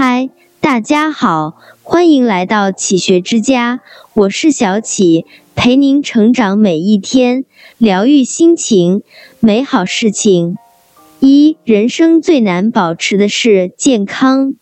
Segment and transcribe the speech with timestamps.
[0.00, 0.30] 嗨，
[0.60, 3.80] 大家好，欢迎来到启学之家，
[4.14, 7.44] 我是小启，陪您成长每一天，
[7.78, 9.02] 疗愈心情，
[9.40, 10.56] 美好事情。
[11.18, 14.54] 一，人生最难保持的是健康。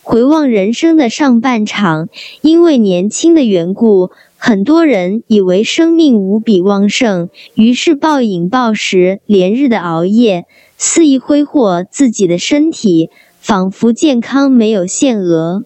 [0.00, 2.08] 回望人生的上半场，
[2.40, 10.46] 因为年轻的缘故，很多人以为生命无比旺盛，于是暴饮暴食，连日的熬夜，
[10.78, 13.10] 肆意挥霍自己的身体。
[13.40, 15.64] 仿佛健康没有限额，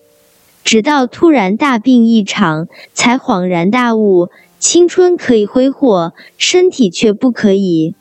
[0.62, 7.95] 直到突然大病一场，才恍然大悟：青春可以挥霍，身体却不可以。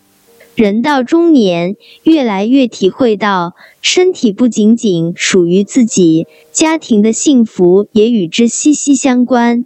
[0.56, 9.66] 人到中年，越来越体会到，身体不仅仅属于自己，家庭的幸福也与之息息相关。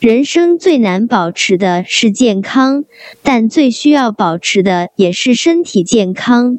[0.00, 2.84] 人生最难保持的是健康，
[3.22, 6.58] 但最需要保持的也是身体健康。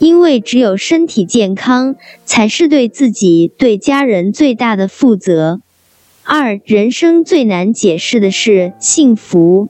[0.00, 5.60] 因为只有身体健康，才是对自己、对家人最大的负责。
[6.24, 9.68] 二，人生最难解释的是幸福。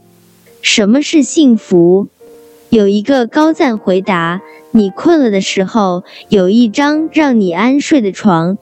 [0.62, 2.06] 什么是幸福？
[2.68, 8.56] 有一个高赞回答：你困了的时候，有一张让你安睡的床；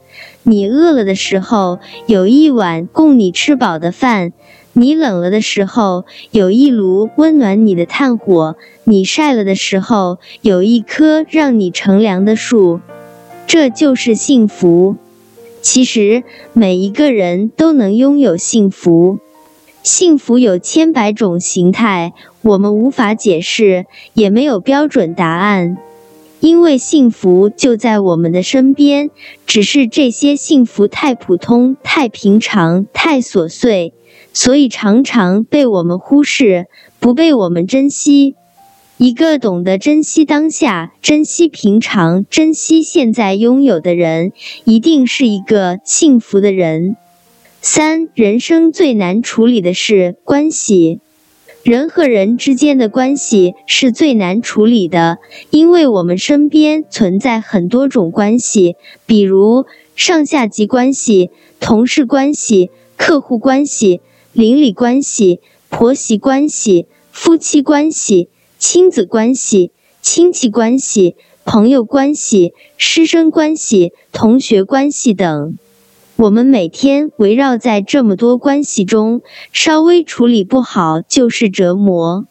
[0.45, 4.33] 你饿了的时候，有一碗供你吃饱的饭。
[4.79, 12.79] 你冷了的时候，有一炉温暖你的炭火；你晒了的时候，有一棵让你乘凉的树。
[13.49, 14.95] 这就是幸福。
[15.63, 19.19] 其实每一个人都能拥有幸福。
[19.83, 22.13] 幸福有千百种形态，
[22.43, 25.77] 我们无法解释，也没有标准答案。
[26.39, 29.11] 因为幸福就在我们的身边，
[29.45, 33.93] 只是这些幸福太普通、太平常、太琐碎。
[34.33, 36.67] 所以常常被我们忽视，
[37.01, 38.35] 不被我们珍惜。
[38.97, 44.33] 一个懂得珍惜当下、珍惜平常、珍惜现在拥有的人，
[44.65, 46.97] 一定是一个幸福的人。
[47.61, 51.01] 三，人生最难处理的是关系。
[51.65, 55.19] 人和人之间的关系是最难处理的，
[55.51, 61.31] 因为我们身边存在很多种关系，比如上下级关系、
[61.61, 64.01] 同事关系、客户关系。
[64.39, 75.59] 邻里关系、婆媳关系、夫妻关系、亲子关系、亲戚关系、朋友关系、师生关系、同学关系等，
[76.15, 79.23] 我们每天围绕在这么多关系中，
[79.53, 82.25] 稍微处理不好就是折磨。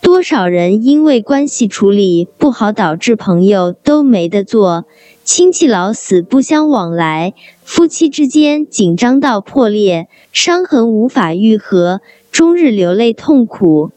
[0.00, 4.86] 多少人因为关系处理不好，导致朋友都没得做，
[5.22, 7.34] 亲戚老死不相往来。
[7.62, 12.00] 夫妻之间紧张到破裂，伤痕无法愈合，
[12.32, 13.90] 终日流泪痛苦。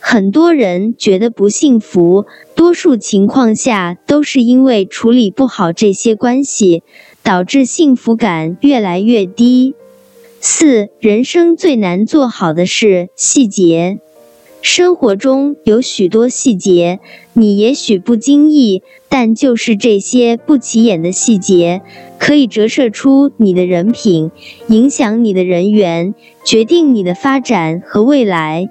[0.00, 2.26] 很多人觉得不幸福，
[2.56, 6.82] 多数情况下都是因为处理不好这些关系，
[7.22, 9.74] 导致幸福感越来越低。
[10.40, 14.00] 四，人生最难做好的是细节。
[14.62, 17.00] 生活中有许多细节，
[17.32, 21.82] 你也许不经意，但就是这些不起眼的细节，
[22.16, 24.30] 可以折射出你的人品，
[24.68, 26.14] 影响你的人缘，
[26.44, 28.70] 决定你的发展和未来。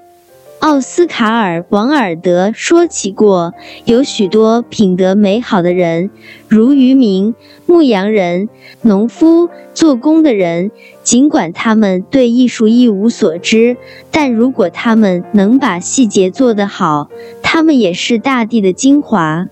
[0.61, 3.55] 奥斯卡尔·王尔德说起过，
[3.85, 6.11] 有许多品德美好的人，
[6.47, 7.33] 如渔民、
[7.65, 8.47] 牧羊人、
[8.83, 10.69] 农夫、做工的人。
[11.01, 13.75] 尽管他们对艺术一无所知，
[14.11, 17.09] 但如果他们能把细节做得好，
[17.41, 19.47] 他们也是大地的精华。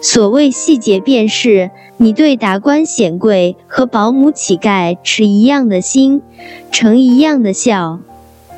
[0.00, 6.22] 所谓细节，便是你对达官显贵和保姆乞丐持一样的心，
[6.72, 8.00] 呈一样的笑。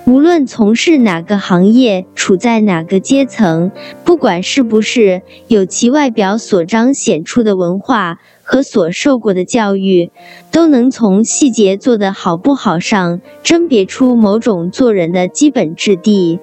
[0.06, 3.70] 无论从事哪个行业，处在哪个阶层，
[4.04, 10.10] 不管是不是有其外表所彰显出的文化和所受过的教育，
[10.50, 16.40] 都能从细节做得好不好上甄别出某种做人的基本质地。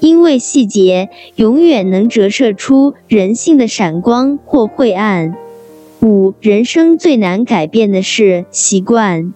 [0.00, 5.36] 因为细节永远能折射出人性的闪光或晦暗。
[6.02, 9.32] 五，人生最难改变的是习惯。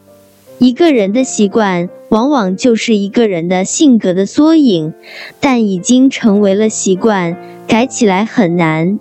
[0.59, 1.89] 一个人的习惯。
[2.11, 4.93] 往往就是一个人的性格的缩影，
[5.41, 7.37] 但已经成为了习惯，
[7.67, 8.99] 改起来很难。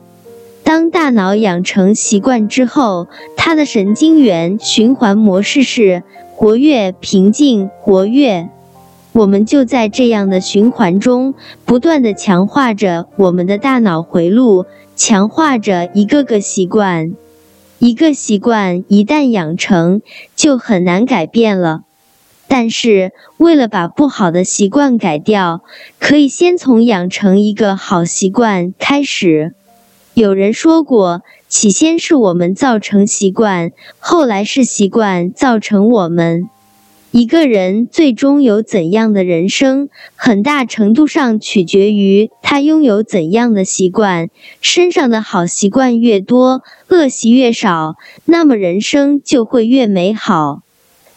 [0.64, 6.04] 当大脑养成习惯之后，它的神经元循环模式是
[6.36, 8.48] 活跃、平静、活跃。
[9.14, 11.34] 我们就在这样的循环中，
[11.66, 17.14] 不断的强化着我们的大脑回路，强化着一个个习惯。
[17.80, 20.04] 一个习惯一旦养成，
[20.36, 21.82] 就很难改变了。
[22.50, 25.62] 但是，为了把不好的习惯改掉，
[26.00, 29.54] 可以先从养成一个好习惯开始。
[30.16, 36.50] 有人说过，起先是我们造成习惯，后来是习惯造成我们。
[37.12, 44.30] 一个人最终有怎样的人生，很大程度上取决于他拥有怎样的习惯。
[44.60, 50.62] 身上的好习惯越多，恶习越少，那么人生就会越美好。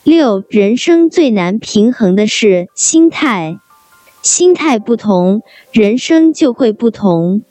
[0.05, 3.59] 六，人生最难平衡的是心态，
[4.21, 7.43] 心态不同，人生就会不同。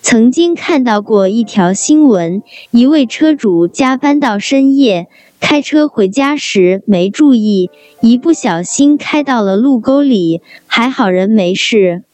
[0.00, 5.08] 曾经看到过一条新闻，一位车主加班到深夜，
[5.40, 7.68] 开车回家时没注意，
[8.00, 12.04] 一不小心开到了路沟里，还好人没事。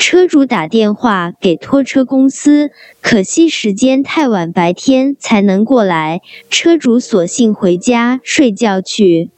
[0.00, 2.70] 车主打电话给拖车公司，
[3.02, 9.28] 可惜时间太晚，白天才能过来，车主索性回家睡觉去。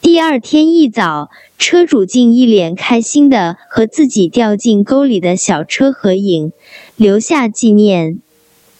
[0.00, 1.28] 第二天一早，
[1.58, 6.52] 车主竟一脸开心的和自己掉进沟里的小车合影，
[6.96, 8.18] 留下纪念。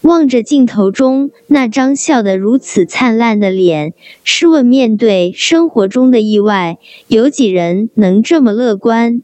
[0.00, 3.92] 望着镜头中那张笑得如此灿烂的脸，
[4.24, 9.22] 试问面对生活中的意外，有几人能这么乐观？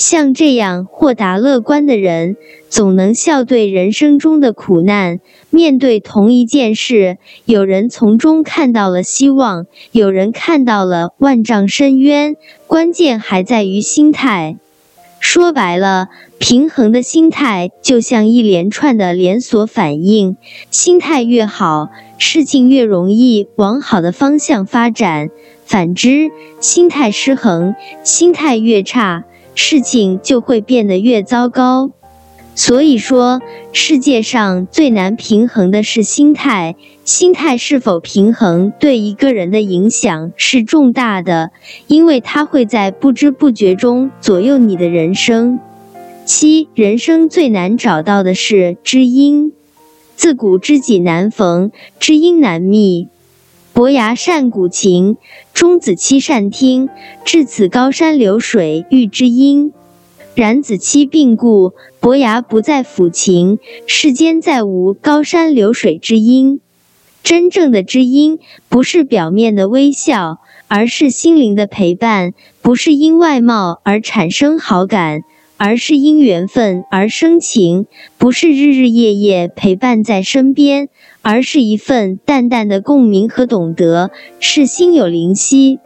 [0.00, 2.38] 像这样豁达乐观的人，
[2.70, 5.20] 总能笑对人生中的苦难。
[5.50, 12.34] 面对同一件事，有人从中看到了希望，有人看到了万丈深渊。
[12.66, 14.56] 关键还在于心态。
[15.20, 16.08] 说白了，
[16.38, 20.38] 平衡的心态就像一连串的连锁反应，
[20.70, 25.28] 心态越好，事情越容易往好的方向发展；
[25.66, 29.24] 反之，心态失衡，心态越差。
[29.62, 31.90] 事情就会变得越糟糕。
[32.54, 33.42] 所以说，
[33.72, 36.76] 世界上最难平衡的是心态。
[37.04, 41.50] 心态是否平衡，对一个人的影响是重大的，
[41.88, 45.60] 因为它会在不知不觉中左右你的人生。
[46.24, 49.52] 七，人生最难找到的是知音。
[50.16, 53.08] 自古知己难逢，知音难觅。
[53.80, 55.16] 伯牙善鼓琴，
[55.54, 56.90] 钟子期善听。
[57.24, 59.72] 至此高山流水遇知音。
[60.34, 66.60] 然子期病故，伯牙不再抚琴，世间再无高山流水知音。
[67.22, 68.38] 真正的知音，
[68.68, 75.22] 不是表面的微笑，而是心灵的陪伴；不是因外貌而产生好感。
[75.62, 77.84] 而是因缘分而生情，
[78.16, 80.88] 不是日日夜夜陪伴在身边，
[81.22, 85.78] 而是一份淡淡的共鸣和懂得，是心有灵犀。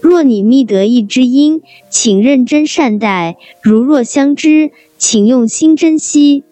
[0.00, 6.44] 若你觅得一知音，请认真善待；如若相知，请用心珍惜。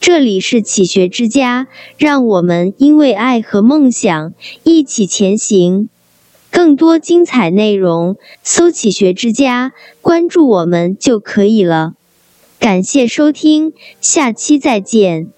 [0.00, 4.32] 这里是启学之家，让我们因为爱和梦想
[4.64, 5.88] 一起前行。
[6.50, 11.94] 更多精彩内容，搜“启学之家”，关注我们就可以了。
[12.58, 15.28] 感谢收听，下期再见。